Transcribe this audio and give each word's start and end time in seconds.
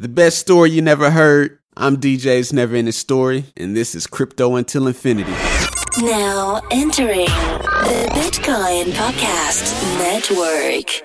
The 0.00 0.08
best 0.08 0.38
story 0.38 0.70
you 0.70 0.80
never 0.80 1.10
heard. 1.10 1.58
I'm 1.76 1.96
DJ's 1.96 2.52
Never 2.52 2.76
Ending 2.76 2.92
Story, 2.92 3.46
and 3.56 3.76
this 3.76 3.96
is 3.96 4.06
Crypto 4.06 4.54
Until 4.54 4.86
Infinity. 4.86 5.32
Now 5.98 6.60
entering 6.70 7.24
the 7.24 8.08
Bitcoin 8.12 8.92
Podcast 8.92 9.74
Network. 9.98 11.02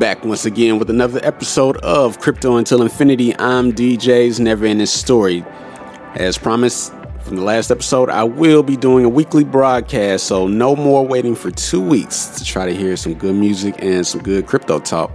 Back 0.00 0.24
once 0.24 0.44
again 0.44 0.80
with 0.80 0.90
another 0.90 1.20
episode 1.22 1.76
of 1.76 2.18
Crypto 2.18 2.56
Until 2.56 2.82
Infinity. 2.82 3.38
I'm 3.38 3.72
DJ's 3.72 4.40
Never 4.40 4.66
Ending 4.66 4.84
Story. 4.86 5.44
As 6.16 6.36
promised 6.36 6.92
from 7.20 7.36
the 7.36 7.42
last 7.42 7.70
episode, 7.70 8.10
I 8.10 8.24
will 8.24 8.64
be 8.64 8.76
doing 8.76 9.04
a 9.04 9.08
weekly 9.08 9.44
broadcast, 9.44 10.26
so 10.26 10.48
no 10.48 10.74
more 10.74 11.06
waiting 11.06 11.36
for 11.36 11.52
two 11.52 11.80
weeks 11.80 12.26
to 12.38 12.44
try 12.44 12.66
to 12.66 12.74
hear 12.74 12.96
some 12.96 13.14
good 13.14 13.36
music 13.36 13.76
and 13.78 14.04
some 14.04 14.20
good 14.20 14.48
crypto 14.48 14.80
talk. 14.80 15.12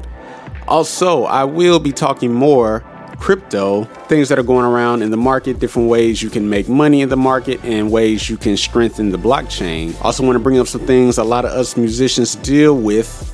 Also, 0.74 1.26
I 1.26 1.44
will 1.44 1.80
be 1.80 1.92
talking 1.92 2.34
more 2.34 2.80
crypto, 3.20 3.84
things 4.08 4.28
that 4.30 4.40
are 4.40 4.44
going 4.44 4.66
around 4.66 5.04
in 5.04 5.12
the 5.12 5.18
market, 5.18 5.60
different 5.60 5.88
ways 5.88 6.24
you 6.24 6.32
can 6.32 6.50
make 6.50 6.68
money 6.68 7.02
in 7.02 7.10
the 7.10 7.16
market, 7.16 7.64
and 7.64 7.92
ways 7.92 8.28
you 8.28 8.38
can 8.38 8.58
strengthen 8.58 9.12
the 9.12 9.20
blockchain. 9.20 9.96
Also, 10.04 10.26
want 10.26 10.36
to 10.36 10.40
bring 10.40 10.58
up 10.58 10.66
some 10.66 10.82
things 10.88 11.20
a 11.20 11.24
lot 11.24 11.46
of 11.46 11.52
us 11.52 11.78
musicians 11.78 12.34
deal 12.38 12.76
with. 12.76 13.30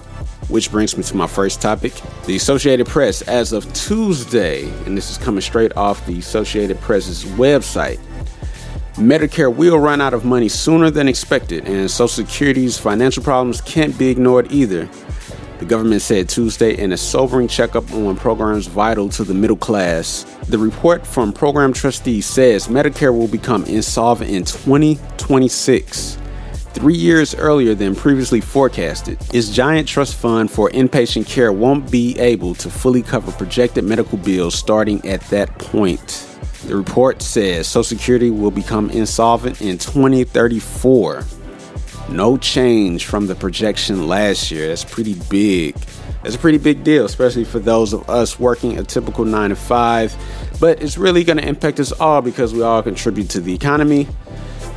Which 0.49 0.69
brings 0.69 0.97
me 0.97 1.03
to 1.03 1.15
my 1.15 1.27
first 1.27 1.61
topic. 1.61 1.93
The 2.25 2.35
Associated 2.35 2.87
Press, 2.87 3.21
as 3.21 3.53
of 3.53 3.71
Tuesday, 3.71 4.67
and 4.85 4.97
this 4.97 5.09
is 5.09 5.17
coming 5.17 5.39
straight 5.39 5.71
off 5.77 6.05
the 6.07 6.19
Associated 6.19 6.81
Press's 6.81 7.23
website, 7.23 7.99
Medicare 8.95 9.55
will 9.55 9.79
run 9.79 10.01
out 10.01 10.13
of 10.13 10.25
money 10.25 10.49
sooner 10.49 10.89
than 10.89 11.07
expected, 11.07 11.65
and 11.69 11.89
Social 11.89 12.25
Security's 12.25 12.77
financial 12.77 13.23
problems 13.23 13.61
can't 13.61 13.97
be 13.97 14.09
ignored 14.09 14.51
either. 14.51 14.89
The 15.59 15.65
government 15.65 16.01
said 16.01 16.29
Tuesday 16.29 16.77
in 16.77 16.93
a 16.93 16.97
sobering 16.97 17.49
checkup 17.49 17.91
on 17.91 18.15
programs 18.15 18.67
vital 18.67 19.09
to 19.09 19.25
the 19.25 19.33
middle 19.33 19.57
class. 19.57 20.23
The 20.47 20.57
report 20.57 21.05
from 21.05 21.33
program 21.33 21.73
trustees 21.73 22.25
says 22.25 22.69
Medicare 22.69 23.13
will 23.13 23.27
become 23.27 23.65
insolvent 23.65 24.31
in 24.31 24.45
2026, 24.45 26.17
three 26.55 26.95
years 26.95 27.35
earlier 27.35 27.75
than 27.75 27.93
previously 27.93 28.39
forecasted. 28.39 29.19
Its 29.33 29.49
giant 29.49 29.85
trust 29.85 30.15
fund 30.15 30.49
for 30.49 30.69
inpatient 30.69 31.27
care 31.27 31.51
won't 31.51 31.91
be 31.91 32.17
able 32.19 32.55
to 32.55 32.69
fully 32.69 33.01
cover 33.01 33.33
projected 33.33 33.83
medical 33.83 34.17
bills 34.17 34.55
starting 34.55 35.05
at 35.05 35.19
that 35.23 35.49
point. 35.59 36.25
The 36.67 36.77
report 36.77 37.21
says 37.21 37.67
Social 37.67 37.83
Security 37.83 38.29
will 38.29 38.51
become 38.51 38.89
insolvent 38.91 39.61
in 39.61 39.77
2034. 39.77 41.25
No 42.11 42.37
change 42.37 43.05
from 43.05 43.27
the 43.27 43.35
projection 43.35 44.07
last 44.07 44.51
year. 44.51 44.67
That's 44.67 44.83
pretty 44.83 45.15
big. 45.29 45.75
That's 46.23 46.35
a 46.35 46.39
pretty 46.39 46.57
big 46.57 46.83
deal, 46.83 47.05
especially 47.05 47.45
for 47.45 47.59
those 47.59 47.93
of 47.93 48.09
us 48.09 48.39
working 48.39 48.77
a 48.77 48.83
typical 48.83 49.25
9 49.25 49.51
to 49.51 49.55
5. 49.55 50.15
But 50.59 50.81
it's 50.81 50.97
really 50.97 51.23
going 51.23 51.37
to 51.37 51.47
impact 51.47 51.79
us 51.79 51.91
all 51.91 52.21
because 52.21 52.53
we 52.53 52.61
all 52.61 52.81
contribute 52.83 53.29
to 53.31 53.39
the 53.39 53.53
economy. 53.53 54.07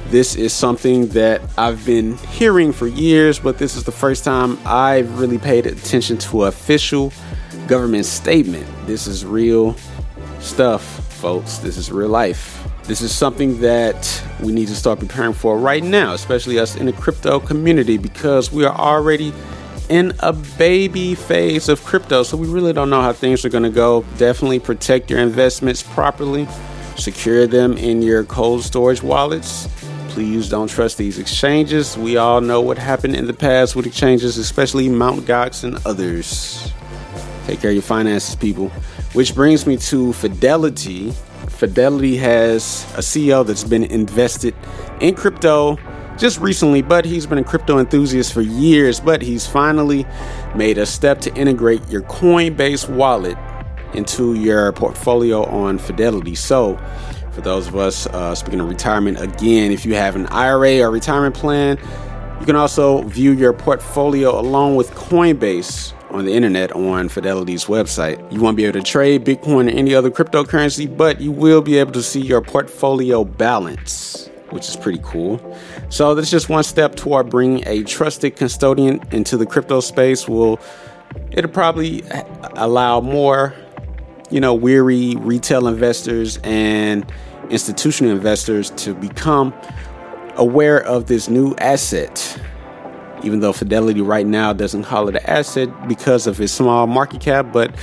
This 0.06 0.36
is 0.36 0.52
something 0.52 1.08
that 1.08 1.40
I've 1.56 1.84
been 1.86 2.18
hearing 2.18 2.70
for 2.70 2.86
years, 2.86 3.38
but 3.38 3.56
this 3.56 3.76
is 3.76 3.84
the 3.84 3.92
first 3.92 4.24
time 4.24 4.58
I've 4.66 5.18
really 5.18 5.38
paid 5.38 5.66
attention 5.66 6.18
to 6.18 6.44
official 6.44 7.12
government 7.66 8.04
statement. 8.04 8.66
This 8.86 9.06
is 9.06 9.24
real 9.24 9.74
stuff, 10.38 10.84
folks. 11.14 11.58
This 11.58 11.78
is 11.78 11.90
real 11.90 12.10
life. 12.10 12.61
This 12.84 13.00
is 13.00 13.14
something 13.14 13.60
that 13.60 14.22
we 14.42 14.52
need 14.52 14.66
to 14.66 14.74
start 14.74 14.98
preparing 14.98 15.34
for 15.34 15.56
right 15.56 15.84
now, 15.84 16.14
especially 16.14 16.58
us 16.58 16.74
in 16.74 16.86
the 16.86 16.92
crypto 16.92 17.38
community, 17.38 17.96
because 17.96 18.50
we 18.50 18.64
are 18.64 18.76
already 18.76 19.32
in 19.88 20.12
a 20.18 20.32
baby 20.32 21.14
phase 21.14 21.68
of 21.68 21.84
crypto. 21.84 22.24
So 22.24 22.36
we 22.36 22.48
really 22.48 22.72
don't 22.72 22.90
know 22.90 23.00
how 23.00 23.12
things 23.12 23.44
are 23.44 23.50
going 23.50 23.62
to 23.62 23.70
go. 23.70 24.04
Definitely 24.18 24.58
protect 24.58 25.10
your 25.10 25.20
investments 25.20 25.82
properly, 25.82 26.48
secure 26.96 27.46
them 27.46 27.78
in 27.78 28.02
your 28.02 28.24
cold 28.24 28.64
storage 28.64 29.02
wallets. 29.02 29.68
Please 30.08 30.48
don't 30.48 30.68
trust 30.68 30.98
these 30.98 31.18
exchanges. 31.18 31.96
We 31.96 32.16
all 32.16 32.40
know 32.40 32.60
what 32.60 32.78
happened 32.78 33.14
in 33.14 33.26
the 33.26 33.32
past 33.32 33.76
with 33.76 33.86
exchanges, 33.86 34.38
especially 34.38 34.88
Mt. 34.88 35.24
Gox 35.24 35.62
and 35.62 35.78
others. 35.86 36.72
Take 37.46 37.60
care 37.60 37.70
of 37.70 37.76
your 37.76 37.82
finances, 37.82 38.34
people. 38.34 38.70
Which 39.14 39.34
brings 39.34 39.66
me 39.66 39.76
to 39.76 40.12
Fidelity 40.14 41.12
Fidelity 41.62 42.16
has 42.16 42.82
a 42.96 43.02
CEO 43.02 43.46
that's 43.46 43.62
been 43.62 43.84
invested 43.84 44.52
in 45.00 45.14
crypto 45.14 45.78
just 46.18 46.40
recently, 46.40 46.82
but 46.82 47.04
he's 47.04 47.24
been 47.24 47.38
a 47.38 47.44
crypto 47.44 47.78
enthusiast 47.78 48.32
for 48.32 48.40
years. 48.40 48.98
But 48.98 49.22
he's 49.22 49.46
finally 49.46 50.04
made 50.56 50.76
a 50.76 50.84
step 50.84 51.20
to 51.20 51.32
integrate 51.36 51.88
your 51.88 52.02
Coinbase 52.02 52.88
wallet 52.88 53.38
into 53.94 54.34
your 54.34 54.72
portfolio 54.72 55.44
on 55.44 55.78
Fidelity. 55.78 56.34
So, 56.34 56.80
for 57.30 57.42
those 57.42 57.68
of 57.68 57.76
us 57.76 58.08
uh, 58.08 58.34
speaking 58.34 58.58
of 58.58 58.68
retirement, 58.68 59.20
again, 59.20 59.70
if 59.70 59.86
you 59.86 59.94
have 59.94 60.16
an 60.16 60.26
IRA 60.32 60.80
or 60.80 60.90
retirement 60.90 61.36
plan, 61.36 61.78
you 62.40 62.46
can 62.46 62.56
also 62.56 63.02
view 63.02 63.30
your 63.30 63.52
portfolio 63.52 64.36
along 64.36 64.74
with 64.74 64.90
Coinbase 64.94 65.94
on 66.12 66.24
the 66.24 66.32
internet 66.32 66.72
on 66.72 67.08
Fidelity's 67.08 67.64
website. 67.64 68.32
You 68.32 68.40
won't 68.40 68.56
be 68.56 68.64
able 68.64 68.80
to 68.80 68.86
trade 68.86 69.24
Bitcoin 69.24 69.66
or 69.66 69.76
any 69.76 69.94
other 69.94 70.10
cryptocurrency, 70.10 70.94
but 70.94 71.20
you 71.20 71.32
will 71.32 71.62
be 71.62 71.78
able 71.78 71.92
to 71.92 72.02
see 72.02 72.20
your 72.20 72.40
portfolio 72.40 73.24
balance, 73.24 74.30
which 74.50 74.68
is 74.68 74.76
pretty 74.76 75.00
cool. 75.02 75.56
So 75.88 76.14
that's 76.14 76.30
just 76.30 76.48
one 76.48 76.64
step 76.64 76.94
toward 76.94 77.30
bringing 77.30 77.66
a 77.66 77.82
trusted 77.84 78.36
custodian 78.36 79.00
into 79.10 79.36
the 79.36 79.46
crypto 79.46 79.80
space. 79.80 80.28
Will 80.28 80.60
it'll 81.32 81.50
probably 81.50 82.02
allow 82.54 83.00
more, 83.00 83.54
you 84.30 84.40
know, 84.40 84.54
weary 84.54 85.16
retail 85.16 85.66
investors 85.66 86.38
and 86.44 87.10
institutional 87.50 88.12
investors 88.12 88.70
to 88.70 88.94
become 88.94 89.52
aware 90.36 90.82
of 90.82 91.06
this 91.06 91.28
new 91.28 91.54
asset 91.56 92.40
even 93.24 93.40
though 93.40 93.52
Fidelity 93.52 94.00
right 94.00 94.26
now 94.26 94.52
doesn't 94.52 94.84
call 94.84 95.08
it 95.08 95.16
an 95.16 95.26
asset 95.26 95.88
because 95.88 96.26
of 96.26 96.40
its 96.40 96.52
small 96.52 96.86
market 96.86 97.20
cap. 97.20 97.52
But 97.52 97.74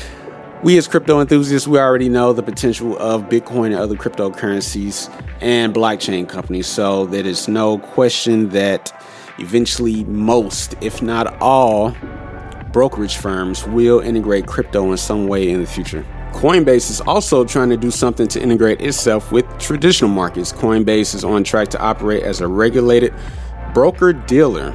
we 0.64 0.78
as 0.78 0.88
crypto 0.88 1.22
enthusiasts, 1.22 1.68
we 1.68 1.80
already 1.80 2.10
know 2.10 2.34
the 2.34 2.44
potential 2.44 2.98
of 2.98 3.24
Bitcoin 3.24 3.68
and 3.68 3.76
other 3.76 3.96
cryptocurrencies 3.96 5.10
and 5.42 5.74
blockchain 5.74 6.28
companies. 6.28 6.68
So 6.68 7.06
there 7.06 7.26
is 7.26 7.48
no 7.48 7.78
question 7.78 8.50
that 8.50 8.94
eventually 9.40 10.04
most, 10.04 10.76
if 10.82 11.02
not 11.02 11.42
all, 11.42 11.96
brokerage 12.72 13.18
firms 13.18 13.66
will 13.68 14.00
integrate 14.00 14.48
crypto 14.48 14.92
in 14.92 14.98
some 14.98 15.28
way 15.28 15.50
in 15.50 15.62
the 15.62 15.68
future. 15.68 16.06
Coinbase 16.34 16.92
is 16.92 17.02
also 17.02 17.44
trying 17.44 17.70
to 17.70 17.78
do 17.78 17.90
something 17.90 18.28
to 18.28 18.42
integrate 18.42 18.82
itself 18.82 19.32
with 19.32 19.46
traditional 19.58 20.12
markets. 20.12 20.52
Coinbase 20.52 21.16
is 21.16 21.24
on 21.24 21.44
track 21.44 21.70
to 21.70 21.80
operate 21.80 22.24
as 22.24 22.40
a 22.42 22.48
regulated 22.48 23.14
broker 23.74 24.14
dealer 24.14 24.72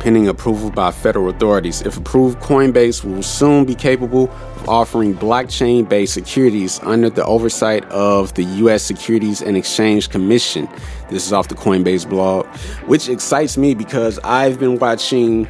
pending 0.00 0.26
approval 0.26 0.70
by 0.70 0.90
federal 0.90 1.28
authorities. 1.28 1.82
If 1.82 1.96
approved, 1.96 2.40
Coinbase 2.40 3.04
will 3.04 3.22
soon 3.22 3.66
be 3.66 3.74
capable 3.74 4.30
of 4.30 4.68
offering 4.68 5.14
blockchain 5.14 5.88
based 5.88 6.14
securities 6.14 6.80
under 6.82 7.10
the 7.10 7.24
oversight 7.24 7.84
of 7.84 8.34
the 8.34 8.44
U.S. 8.44 8.82
Securities 8.82 9.42
and 9.42 9.56
Exchange 9.56 10.08
Commission. 10.08 10.68
This 11.10 11.26
is 11.26 11.32
off 11.32 11.48
the 11.48 11.54
Coinbase 11.54 12.08
blog, 12.08 12.46
which 12.86 13.08
excites 13.08 13.56
me 13.56 13.74
because 13.74 14.18
I've 14.24 14.58
been 14.58 14.78
watching 14.78 15.46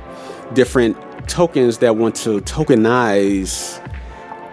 different 0.53 0.97
tokens 1.29 1.79
that 1.79 1.97
want 1.97 2.17
to 2.17 2.41
tokenize 2.41 3.79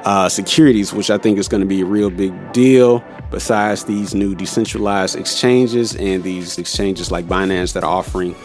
uh, 0.06 0.30
securities, 0.30 0.94
which 0.94 1.09
I 1.09 1.18
think 1.18 1.40
is 1.40 1.47
going 1.47 1.62
to 1.62 1.68
be 1.68 1.81
a 1.81 1.86
real 1.86 2.09
big 2.09 2.53
deal. 2.53 3.03
Besides 3.30 3.84
these 3.84 4.16
new 4.16 4.36
decentralized 4.36 5.18
exchanges 5.18 5.96
and 5.96 6.24
these 6.24 6.57
exchanges 6.57 7.12
like 7.12 7.25
Binance 7.25 7.74
that 7.74 7.84
are 7.84 7.91
offering 7.91 8.36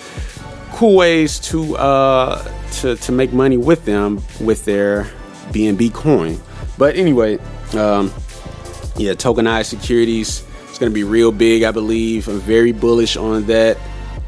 cool 0.73 0.97
ways 0.97 1.39
to 1.41 1.77
uh, 1.77 2.43
to 2.81 2.97
to 2.97 3.13
make 3.13 3.33
money 3.33 3.57
with 3.57 3.85
them 3.85 4.23
with 4.41 4.65
their 4.65 5.05
BNB 5.51 5.93
coin. 5.93 6.41
But 6.79 6.97
anyway, 6.97 7.39
um, 7.75 8.13
yeah, 8.97 9.13
tokenized 9.13 9.67
securities. 9.67 10.45
It's 10.69 10.79
going 10.79 10.91
to 10.91 10.95
be 10.95 11.05
real 11.05 11.33
big, 11.33 11.65
I 11.65 11.71
believe. 11.71 12.29
I'm 12.29 12.41
very 12.41 12.73
bullish 12.73 13.17
on 13.17 13.45
that. 13.47 13.77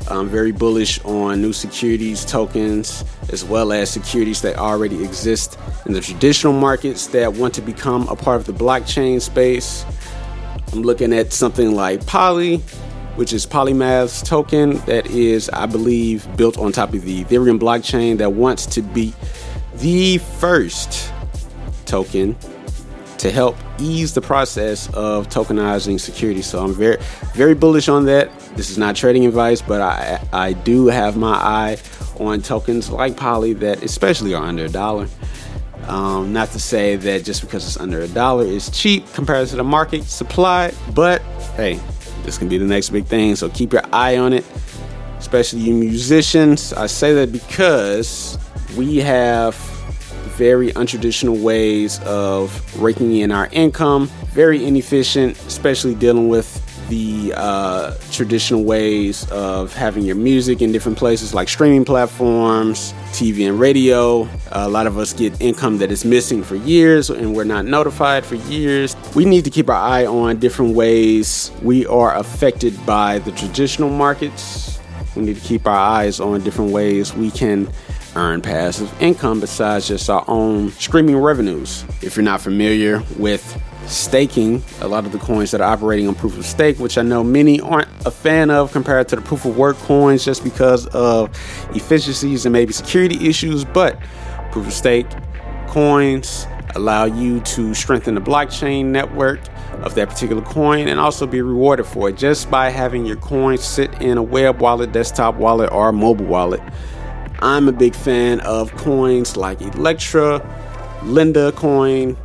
I'm 0.09 0.29
very 0.29 0.53
bullish 0.53 1.03
on 1.05 1.41
new 1.41 1.55
securities 1.55 2.27
tokens 2.27 3.03
as 3.33 3.43
well 3.43 3.73
as 3.73 3.91
securities 3.91 4.43
that 4.43 4.57
already 4.57 5.03
exist 5.03 5.59
in 5.87 5.95
the 5.95 6.01
traditional 6.03 6.53
markets 6.53 7.07
that 7.09 7.33
want 7.33 7.55
to 7.55 7.63
become 7.63 8.07
a 8.09 8.17
part 8.17 8.39
of 8.39 8.47
the 8.47 8.53
blockchain 8.53 9.21
space. 9.23 9.87
I'm 10.73 10.83
looking 10.83 11.15
at 11.15 11.33
something 11.33 11.75
like 11.75 12.07
Poly, 12.07 12.63
which 13.17 13.33
is 13.33 13.47
Polymath's 13.47 14.23
token 14.23 14.79
that 14.87 15.07
is, 15.07 15.49
I 15.51 15.67
believe, 15.67 16.27
built 16.37 16.59
on 16.59 16.73
top 16.73 16.93
of 16.95 17.03
the 17.03 17.25
Ethereum 17.25 17.59
blockchain 17.59 18.19
that 18.19 18.33
wants 18.33 18.67
to 18.67 18.83
be 18.83 19.15
the 19.77 20.19
first 20.19 21.13
token 21.87 22.37
to 23.19 23.31
help 23.31 23.57
ease 23.79 24.13
the 24.13 24.21
process 24.21 24.89
of 24.95 25.29
tokenizing 25.29 25.99
security. 25.99 26.43
So 26.43 26.63
I'm 26.63 26.75
very, 26.75 26.99
very 27.35 27.55
bullish 27.55 27.89
on 27.89 28.05
that. 28.07 28.31
This 28.57 28.71
is 28.71 28.79
not 28.79 28.97
trading 28.97 29.27
advice, 29.27 29.63
but 29.63 29.81
I, 29.81 30.21
I 30.33 30.53
do 30.53 30.89
have 30.89 31.17
my 31.17 31.35
eye 31.35 31.79
on 32.21 32.43
tokens 32.43 32.91
like 32.91 33.17
Poly 33.17 33.53
that 33.55 33.83
especially 33.83 34.35
are 34.35 34.45
under 34.45 34.67
a 34.67 34.69
dollar. 34.69 35.09
Um, 35.89 36.33
not 36.33 36.51
to 36.51 36.61
say 36.61 36.97
that 36.97 37.25
just 37.25 37.43
because 37.43 37.67
it's 37.67 37.77
under 37.77 38.01
a 38.01 38.09
dollar 38.09 38.45
is 38.45 38.71
cheap 38.71 39.11
compared 39.13 39.49
to 39.49 39.57
the 39.57 39.65
market 39.65 40.05
supply, 40.05 40.73
but 40.95 41.21
hey, 41.57 41.79
this 42.25 42.39
can 42.39 42.49
be 42.49 42.59
the 42.59 42.65
next 42.65 42.91
big 42.91 43.07
thing. 43.07 43.37
So 43.37 43.49
keep 43.51 43.73
your 43.73 43.83
eye 43.93 44.17
on 44.17 44.33
it, 44.33 44.45
especially 45.19 45.61
you 45.61 45.75
musicians. 45.75 46.73
I 46.73 46.87
say 46.87 47.15
that 47.15 47.31
because 47.31 48.39
we 48.77 48.97
have 48.99 49.55
very 50.37 50.73
untraditional 50.73 51.41
ways 51.41 52.01
of 52.01 52.83
raking 52.83 53.17
in 53.17 53.31
our 53.31 53.49
income, 53.53 54.09
very 54.33 54.65
inefficient, 54.65 55.37
especially 55.47 55.95
dealing 55.95 56.29
with 56.29 56.64
the 56.89 57.33
uh, 57.37 57.95
traditional 58.11 58.65
ways 58.65 59.31
of 59.31 59.75
having 59.75 60.05
your 60.05 60.17
music 60.17 60.63
in 60.63 60.73
different 60.73 60.99
places 60.99 61.35
like 61.35 61.49
streaming 61.49 61.85
platforms, 61.85 62.93
TV 63.13 63.49
and 63.49 63.59
radio. 63.59 64.29
a 64.53 64.69
lot 64.69 64.87
of 64.87 64.99
us 64.99 65.13
get 65.13 65.41
income 65.41 65.79
that 65.79 65.91
is 65.91 66.05
missing 66.05 66.43
for 66.43 66.57
years 66.57 67.11
and 67.11 67.35
we're 67.35 67.45
not 67.45 67.65
notified 67.65 68.25
for 68.25 68.35
years. 68.35 68.97
We 69.15 69.25
need 69.25 69.45
to 69.45 69.51
keep 69.51 69.69
our 69.69 69.77
eye 69.77 70.07
on 70.07 70.39
different 70.39 70.75
ways 70.75 71.51
we 71.63 71.87
are 71.87 72.15
affected 72.17 72.75
by 72.87 73.19
the 73.21 73.33
traditional 73.33 73.91
markets. 73.91 74.79
We 75.17 75.23
need 75.23 75.37
to 75.37 75.43
keep 75.43 75.67
our 75.67 75.77
eyes 75.77 76.21
on 76.21 76.43
different 76.43 76.73
ways 76.73 77.15
we 77.15 77.31
can 77.31 77.69
earn 78.17 78.41
passive 78.41 78.93
income 79.03 79.41
besides 79.41 79.89
just 79.89 80.09
our 80.09 80.25
own 80.29 80.71
streaming 80.73 81.17
revenues. 81.17 81.85
If 82.03 82.17
you're 82.17 82.25
not 82.25 82.41
familiar 82.41 83.03
with 83.19 83.61
staking 83.87 84.63
a 84.81 84.89
lot 84.89 85.05
of 85.07 85.13
the 85.13 85.19
coins 85.19 85.51
that 85.51 85.61
are 85.61 85.71
operating 85.71 86.09
on 86.09 86.15
proof 86.15 86.37
of 86.39 86.45
stake, 86.45 86.79
which 86.79 86.97
I 86.99 87.03
know 87.03 87.23
many 87.23 87.61
aren't 87.61 87.89
a 88.07 88.11
fan 88.11 88.51
of 88.51 88.73
compared 88.73 89.09
to 89.09 89.17
the 89.17 89.23
proof 89.23 89.45
of 89.45 89.57
work 89.57 89.77
coins 89.79 90.25
just 90.25 90.43
because 90.43 90.87
of 90.89 91.31
efficiencies 91.75 92.47
and 92.47 92.53
maybe 92.53 92.73
security 92.73 93.29
issues. 93.29 93.65
But 93.65 93.99
proof 94.53 94.67
of 94.67 94.73
stake 94.73 95.07
coins 95.69 96.47
allow 96.75 97.05
you 97.05 97.41
to 97.41 97.75
strengthen 97.75 98.15
the 98.15 98.21
blockchain 98.21 98.87
network 98.87 99.41
of 99.83 99.95
that 99.95 100.09
particular 100.09 100.43
coin 100.43 100.89
and 100.89 100.99
also 100.99 101.27
be 101.27 101.43
rewarded 101.43 101.87
for 101.87 102.09
it 102.09 102.17
just 102.17 102.51
by 102.51 102.71
having 102.71 103.05
your 103.05 103.17
coin 103.17 103.59
sit 103.59 103.93
in 104.01 104.19
a 104.19 104.23
web 104.23 104.61
wallet, 104.61 104.93
desktop 104.93 105.35
wallet, 105.37 105.71
or 105.73 105.93
mobile 105.93 106.27
wallet. 106.27 106.61
I'm 107.41 107.69
a 107.69 107.73
big 107.73 107.95
fan 107.95 108.41
of 108.41 108.75
coins 108.77 109.37
like 109.37 109.61
Electra, 109.61 110.41
Lenda 111.03 111.55
coin, 111.55 112.17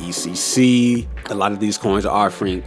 ECC. 0.00 1.06
A 1.30 1.34
lot 1.34 1.52
of 1.52 1.60
these 1.60 1.78
coins 1.78 2.04
are 2.04 2.14
offering 2.14 2.62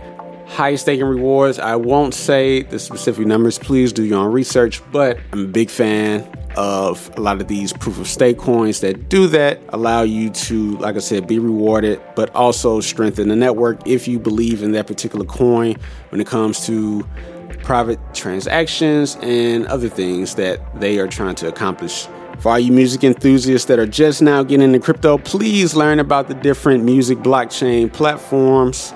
high 0.47 0.75
staking 0.75 1.05
rewards. 1.05 1.59
I 1.59 1.75
won't 1.75 2.13
say 2.13 2.63
the 2.63 2.79
specific 2.79 3.25
numbers, 3.25 3.57
please 3.57 3.91
do 3.91 4.03
your 4.03 4.19
own 4.19 4.31
research, 4.31 4.81
but 4.91 5.19
I'm 5.31 5.45
a 5.45 5.47
big 5.47 5.69
fan 5.69 6.29
of 6.55 7.11
a 7.17 7.21
lot 7.21 7.41
of 7.41 7.47
these 7.47 7.73
proof 7.73 7.99
of 7.99 8.07
stake 8.07 8.37
coins 8.37 8.81
that 8.81 9.09
do 9.09 9.27
that, 9.27 9.59
allow 9.69 10.03
you 10.03 10.29
to, 10.29 10.77
like 10.77 10.95
I 10.95 10.99
said, 10.99 11.27
be 11.27 11.39
rewarded, 11.39 11.99
but 12.15 12.33
also 12.35 12.79
strengthen 12.79 13.29
the 13.29 13.35
network 13.35 13.87
if 13.87 14.07
you 14.07 14.19
believe 14.19 14.61
in 14.61 14.73
that 14.73 14.85
particular 14.85 15.25
coin 15.25 15.75
when 16.09 16.21
it 16.21 16.27
comes 16.27 16.65
to 16.67 17.03
private 17.63 17.99
transactions 18.13 19.17
and 19.21 19.65
other 19.67 19.89
things 19.89 20.35
that 20.35 20.79
they 20.79 20.99
are 20.99 21.07
trying 21.07 21.35
to 21.35 21.47
accomplish 21.47 22.07
for 22.43 22.51
all 22.51 22.59
you 22.59 22.73
music 22.73 23.05
enthusiasts 23.05 23.69
that 23.69 23.79
are 23.79 23.87
just 23.87 24.21
now 24.21 24.43
getting 24.43 24.65
into 24.65 24.77
crypto, 24.77 25.17
please 25.17 25.75
learn 25.75 25.97
about 25.97 26.27
the 26.27 26.33
different 26.33 26.83
music 26.83 27.17
blockchain 27.19 27.91
platforms. 27.91 28.93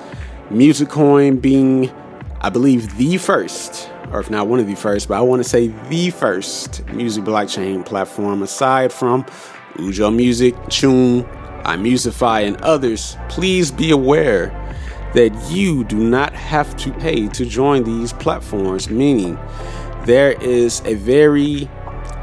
Musicoin 0.50 1.42
being, 1.42 1.90
I 2.42 2.50
believe, 2.50 2.98
the 2.98 3.16
first, 3.18 3.90
or 4.12 4.20
if 4.20 4.30
not 4.30 4.48
one 4.48 4.60
of 4.60 4.68
the 4.68 4.76
first, 4.76 5.08
but 5.08 5.18
I 5.18 5.22
want 5.22 5.42
to 5.42 5.48
say 5.48 5.68
the 5.88 6.10
first 6.10 6.86
music 6.90 7.24
blockchain 7.24 7.86
platform 7.86 8.44
aside 8.44 8.92
from 8.92 9.24
Ujo 9.76 10.14
Music, 10.14 10.54
Tune, 10.68 11.24
iMusify, 11.64 12.46
and 12.46 12.58
others. 12.58 13.16
Please 13.30 13.72
be 13.72 13.92
aware 13.92 14.48
that 15.14 15.32
you 15.50 15.86
do 15.86 15.96
not 15.96 16.34
have 16.34 16.76
to 16.76 16.92
pay 16.96 17.30
to 17.30 17.46
join 17.46 17.86
these 17.86 18.12
platforms, 18.12 18.90
meaning 18.90 19.40
there 20.04 20.34
is 20.42 20.82
a 20.84 20.96
very 20.96 21.70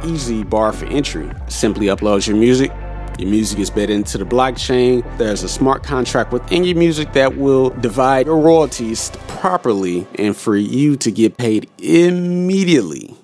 easy 0.05 0.45
bar 0.45 0.73
for 0.73 0.87
entry. 0.87 1.31
Simply 1.49 1.87
upload 1.87 2.27
your 2.27 2.37
music. 2.37 2.71
Your 3.19 3.31
music 3.31 3.61
is 3.61 3.71
bid 3.71 3.91
into 3.91 4.19
the 4.19 4.25
blockchain. 4.25 5.03
There's 5.19 5.43
a 5.43 5.49
smart 5.49 5.85
contract 5.85 6.33
within 6.33 6.65
your 6.65 6.77
music 6.77 7.13
that 7.13 7.37
will 7.37 7.71
divide 7.71 8.27
your 8.27 8.41
royalties 8.41 9.11
properly 9.29 10.07
and 10.17 10.37
for 10.37 10.57
you 10.57 10.97
to 10.97 11.13
get 11.13 11.37
paid 11.37 11.71
immediately. 11.79 13.15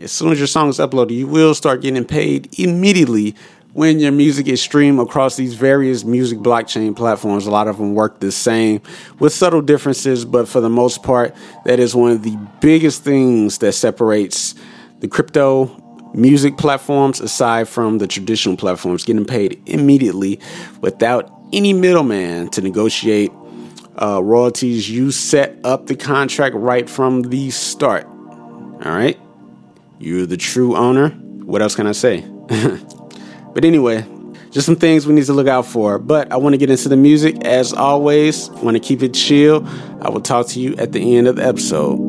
As 0.00 0.12
soon 0.12 0.32
as 0.32 0.38
your 0.38 0.46
song 0.46 0.68
is 0.68 0.78
uploaded, 0.78 1.12
you 1.12 1.26
will 1.26 1.54
start 1.54 1.80
getting 1.80 2.04
paid 2.04 2.58
immediately 2.58 3.34
when 3.72 4.00
your 4.00 4.12
music 4.12 4.48
is 4.48 4.60
streamed 4.60 5.00
across 5.00 5.36
these 5.36 5.54
various 5.54 6.04
music 6.04 6.40
blockchain 6.40 6.94
platforms. 6.94 7.46
A 7.46 7.50
lot 7.50 7.68
of 7.68 7.78
them 7.78 7.94
work 7.94 8.20
the 8.20 8.30
same 8.30 8.82
with 9.18 9.32
subtle 9.32 9.62
differences, 9.62 10.24
but 10.24 10.46
for 10.46 10.60
the 10.60 10.68
most 10.68 11.02
part, 11.02 11.34
that 11.64 11.80
is 11.80 11.94
one 11.94 12.12
of 12.12 12.22
the 12.22 12.36
biggest 12.60 13.02
things 13.02 13.58
that 13.58 13.72
separates 13.72 14.54
the 15.00 15.08
crypto 15.08 15.66
music 16.18 16.56
platforms 16.56 17.20
aside 17.20 17.68
from 17.68 17.98
the 17.98 18.06
traditional 18.06 18.56
platforms 18.56 19.04
getting 19.04 19.24
paid 19.24 19.62
immediately 19.66 20.40
without 20.80 21.32
any 21.52 21.72
middleman 21.72 22.48
to 22.50 22.60
negotiate 22.60 23.32
uh, 24.00 24.22
royalties. 24.22 24.90
You 24.90 25.10
set 25.10 25.58
up 25.64 25.86
the 25.86 25.96
contract 25.96 26.54
right 26.56 26.88
from 26.88 27.22
the 27.22 27.50
start. 27.50 28.06
All 28.06 28.92
right? 28.92 29.18
You're 29.98 30.26
the 30.26 30.36
true 30.36 30.76
owner. 30.76 31.10
What 31.10 31.62
else 31.62 31.74
can 31.74 31.86
I 31.86 31.92
say? 31.92 32.20
but 33.54 33.64
anyway, 33.64 34.04
just 34.50 34.66
some 34.66 34.76
things 34.76 35.06
we 35.06 35.14
need 35.14 35.26
to 35.26 35.32
look 35.32 35.48
out 35.48 35.66
for. 35.66 35.98
But 35.98 36.30
I 36.32 36.36
want 36.36 36.54
to 36.54 36.58
get 36.58 36.70
into 36.70 36.88
the 36.88 36.96
music. 36.96 37.44
As 37.44 37.72
always, 37.72 38.50
want 38.50 38.76
to 38.76 38.80
keep 38.80 39.02
it 39.02 39.14
chill. 39.14 39.66
I 40.02 40.10
will 40.10 40.20
talk 40.20 40.46
to 40.48 40.60
you 40.60 40.74
at 40.76 40.92
the 40.92 41.16
end 41.16 41.26
of 41.26 41.36
the 41.36 41.46
episode. 41.46 42.07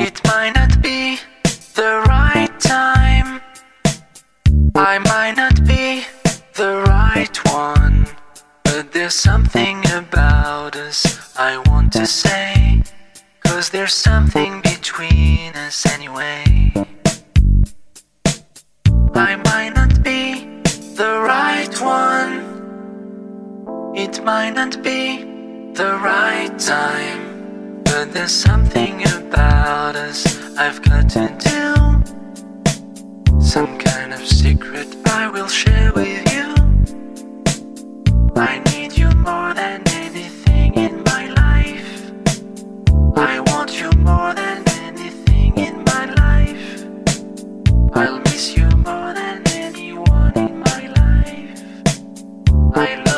It 0.00 0.20
might 0.24 0.52
not 0.54 0.80
be 0.80 1.18
the 1.74 2.04
right 2.06 2.54
time. 2.60 3.40
I 4.76 4.98
might 5.00 5.34
not 5.36 5.66
be 5.66 6.04
the 6.54 6.84
right 6.86 7.36
one. 7.52 8.06
But 8.62 8.92
there's 8.92 9.14
something 9.14 9.78
about 9.90 10.76
us 10.76 11.36
I 11.36 11.58
want 11.66 11.92
to 11.94 12.06
say. 12.06 12.80
Cause 13.44 13.70
there's 13.70 13.92
something 13.92 14.60
between 14.62 15.52
us 15.66 15.84
anyway. 15.84 16.44
I 19.14 19.34
might 19.50 19.72
not 19.74 20.00
be 20.04 20.22
the 20.94 21.12
right 21.26 21.74
one. 21.80 22.34
It 23.96 24.22
might 24.22 24.54
not 24.54 24.80
be 24.80 25.24
the 25.74 25.98
right 26.00 26.56
time. 26.56 27.27
But 27.90 28.12
there's 28.12 28.32
something 28.32 29.02
about 29.08 29.96
us 29.96 30.20
I've 30.56 30.80
got 30.82 31.08
to 31.16 31.24
do. 31.50 31.66
Some 33.40 33.78
kind 33.78 34.12
of 34.12 34.20
secret 34.26 34.88
I 35.06 35.28
will 35.28 35.48
share 35.48 35.92
with 35.94 36.22
you. 36.32 36.54
I 38.36 38.60
need 38.70 38.92
you 38.96 39.10
more 39.28 39.52
than 39.54 39.82
anything 39.88 40.74
in 40.74 41.02
my 41.04 41.24
life. 41.44 42.12
I 43.16 43.40
want 43.50 43.80
you 43.80 43.90
more 44.10 44.32
than 44.34 44.62
anything 44.86 45.56
in 45.58 45.82
my 45.84 46.04
life. 46.24 46.84
I'll 47.94 48.20
miss 48.20 48.56
you 48.56 48.68
more 48.88 49.12
than 49.14 49.42
anyone 49.48 50.32
in 50.36 50.60
my 50.60 50.82
life. 51.00 51.62
I 52.76 53.02
love 53.06 53.17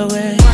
away 0.00 0.49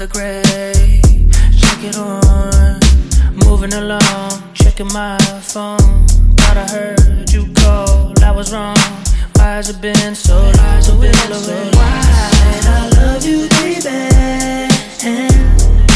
the 0.00 0.06
gray. 0.06 1.00
Check 1.60 1.84
it 1.84 1.98
on. 1.98 2.80
Moving 3.44 3.74
along, 3.74 4.30
checking 4.54 4.88
my 4.94 5.18
phone. 5.42 6.06
Thought 6.38 6.56
I 6.56 6.66
heard 6.72 7.30
you 7.30 7.52
call, 7.52 8.14
I 8.24 8.30
was 8.30 8.50
wrong. 8.50 8.76
Why 9.36 9.56
has 9.56 9.68
it 9.68 9.78
been 9.82 10.14
so 10.14 10.36
long? 10.56 10.82
So 10.82 10.98
been 10.98 11.12
so 11.12 11.36
why? 11.76 12.00
I 12.64 12.88
love 12.96 13.26
you, 13.26 13.46
baby. 13.60 13.88
And 15.04 15.89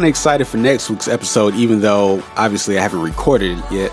kind 0.00 0.08
of 0.08 0.12
excited 0.12 0.46
for 0.46 0.56
next 0.56 0.88
week's 0.88 1.08
episode, 1.08 1.54
even 1.56 1.80
though 1.80 2.22
obviously 2.38 2.78
I 2.78 2.80
haven't 2.80 3.02
recorded 3.02 3.58
it 3.58 3.64
yet. 3.70 3.92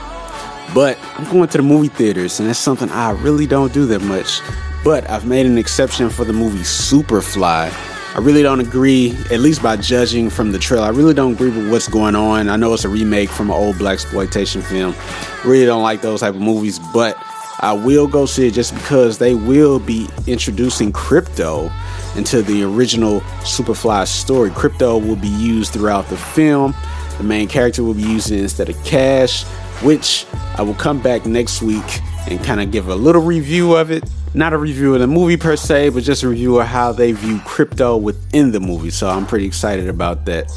But 0.73 0.97
I'm 1.17 1.29
going 1.29 1.49
to 1.49 1.57
the 1.57 1.63
movie 1.63 1.89
theaters, 1.89 2.39
and 2.39 2.47
that's 2.47 2.59
something 2.59 2.89
I 2.91 3.11
really 3.11 3.45
don't 3.45 3.73
do 3.73 3.85
that 3.87 3.99
much. 3.99 4.39
But 4.85 5.09
I've 5.09 5.25
made 5.25 5.45
an 5.45 5.57
exception 5.57 6.09
for 6.09 6.23
the 6.23 6.31
movie 6.31 6.59
Superfly. 6.59 7.73
I 8.15 8.19
really 8.21 8.41
don't 8.41 8.61
agree, 8.61 9.17
at 9.31 9.41
least 9.41 9.61
by 9.61 9.75
judging 9.75 10.29
from 10.29 10.53
the 10.53 10.59
trailer. 10.59 10.85
I 10.85 10.91
really 10.91 11.13
don't 11.13 11.33
agree 11.33 11.49
with 11.49 11.69
what's 11.69 11.89
going 11.89 12.15
on. 12.15 12.47
I 12.47 12.55
know 12.55 12.73
it's 12.73 12.85
a 12.85 12.89
remake 12.89 13.29
from 13.29 13.49
an 13.49 13.57
old 13.57 13.77
black 13.77 13.95
exploitation 13.95 14.61
film. 14.61 14.95
Really 15.43 15.65
don't 15.65 15.83
like 15.83 16.01
those 16.01 16.21
type 16.21 16.35
of 16.35 16.41
movies, 16.41 16.79
but 16.93 17.21
I 17.59 17.73
will 17.73 18.07
go 18.07 18.25
see 18.25 18.47
it 18.47 18.53
just 18.53 18.73
because 18.75 19.17
they 19.17 19.33
will 19.33 19.79
be 19.79 20.07
introducing 20.27 20.91
crypto 20.91 21.71
into 22.15 22.43
the 22.43 22.63
original 22.63 23.21
Superfly 23.41 24.07
story. 24.07 24.51
Crypto 24.51 24.97
will 24.97 25.15
be 25.15 25.27
used 25.27 25.73
throughout 25.73 26.07
the 26.07 26.17
film. 26.17 26.75
The 27.17 27.23
main 27.23 27.47
character 27.47 27.83
will 27.83 27.95
be 27.95 28.03
used 28.03 28.31
instead 28.31 28.69
of 28.69 28.83
Cash, 28.83 29.43
which 29.81 30.27
I 30.55 30.61
will 30.61 30.75
come 30.75 31.01
back 31.01 31.25
next 31.25 31.63
week 31.63 32.01
and 32.29 32.43
kind 32.43 32.61
of 32.61 32.71
give 32.71 32.89
a 32.89 32.95
little 32.95 33.23
review 33.23 33.75
of 33.75 33.89
it. 33.89 34.03
Not 34.35 34.53
a 34.53 34.57
review 34.57 34.93
of 34.93 34.99
the 34.99 35.07
movie 35.07 35.37
per 35.37 35.55
se, 35.55 35.89
but 35.89 36.03
just 36.03 36.21
a 36.21 36.27
review 36.27 36.59
of 36.59 36.67
how 36.67 36.91
they 36.91 37.11
view 37.11 37.39
crypto 37.39 37.97
within 37.97 38.51
the 38.51 38.59
movie. 38.59 38.91
So 38.91 39.09
I'm 39.09 39.25
pretty 39.25 39.45
excited 39.45 39.89
about 39.89 40.25
that. 40.25 40.51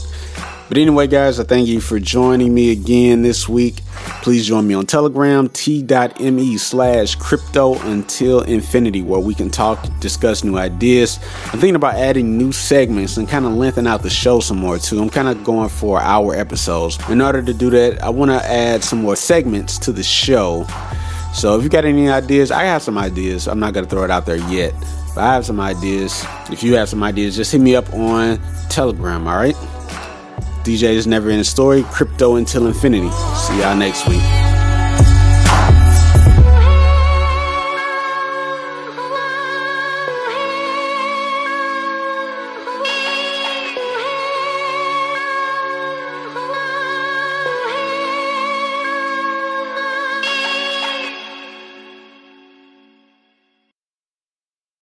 But 0.71 0.79
anyway, 0.79 1.09
guys, 1.09 1.41
I 1.41 1.43
thank 1.43 1.67
you 1.67 1.81
for 1.81 1.99
joining 1.99 2.55
me 2.55 2.71
again 2.71 3.23
this 3.23 3.49
week. 3.49 3.83
Please 4.23 4.47
join 4.47 4.69
me 4.69 4.75
on 4.75 4.87
Telegram, 4.87 5.49
t.me 5.49 6.59
slash 6.59 7.17
crypto 7.17 7.75
until 7.89 8.43
infinity, 8.43 9.03
where 9.03 9.19
we 9.19 9.35
can 9.35 9.51
talk, 9.51 9.85
discuss 9.99 10.45
new 10.45 10.57
ideas. 10.57 11.19
I'm 11.47 11.59
thinking 11.59 11.75
about 11.75 11.97
adding 11.97 12.39
new 12.39 12.53
segments 12.53 13.17
and 13.17 13.29
kind 13.29 13.47
of 13.47 13.55
lengthen 13.55 13.89
out 13.89 14.05
the 14.05 14.11
show 14.11 14.39
some 14.39 14.59
more 14.59 14.79
too. 14.79 15.03
I'm 15.03 15.11
kind 15.11 15.27
of 15.27 15.43
going 15.43 15.71
for 15.71 16.01
hour 16.01 16.37
episodes. 16.37 17.01
In 17.09 17.21
order 17.21 17.43
to 17.43 17.53
do 17.53 17.69
that, 17.71 18.01
I 18.01 18.11
want 18.11 18.31
to 18.31 18.37
add 18.37 18.85
some 18.85 19.03
more 19.03 19.17
segments 19.17 19.77
to 19.79 19.91
the 19.91 20.05
show. 20.05 20.69
So 21.35 21.59
if 21.59 21.65
you 21.65 21.69
got 21.69 21.85
any 21.85 22.09
ideas, 22.09 22.53
I 22.53 22.63
have 22.63 22.83
some 22.83 22.97
ideas. 22.97 23.49
I'm 23.49 23.59
not 23.59 23.75
going 23.75 23.87
to 23.87 23.91
throw 23.91 24.05
it 24.05 24.11
out 24.13 24.25
there 24.25 24.37
yet. 24.49 24.73
But 25.17 25.25
I 25.25 25.35
have 25.35 25.45
some 25.45 25.59
ideas. 25.59 26.25
If 26.49 26.63
you 26.63 26.77
have 26.77 26.89
some 26.89 27.03
ideas, 27.03 27.35
just 27.35 27.51
hit 27.51 27.61
me 27.61 27.75
up 27.75 27.93
on 27.93 28.41
Telegram, 28.69 29.27
all 29.27 29.35
right? 29.35 29.57
DJ's 30.65 31.07
Never 31.07 31.31
Ending 31.31 31.45
Story, 31.45 31.83
Crypto 31.85 32.37
Until 32.37 32.67
Infinity. 32.67 33.11
See 33.37 33.61
y'all 33.61 33.77
next 33.77 34.09
week. 34.09 34.50